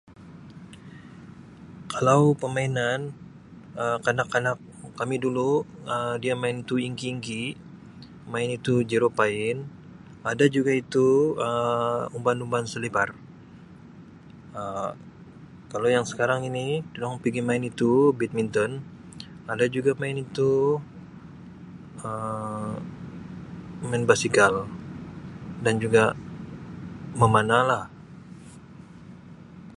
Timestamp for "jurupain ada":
8.91-10.45